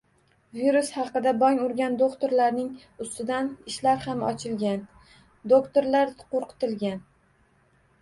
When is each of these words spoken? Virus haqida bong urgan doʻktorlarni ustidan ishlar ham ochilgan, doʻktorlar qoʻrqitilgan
Virus 0.59 0.87
haqida 0.99 1.33
bong 1.43 1.61
urgan 1.65 1.97
doʻktorlarni 1.99 2.65
ustidan 3.07 3.53
ishlar 3.75 4.03
ham 4.09 4.27
ochilgan, 4.33 4.85
doʻktorlar 5.55 6.19
qoʻrqitilgan 6.27 7.03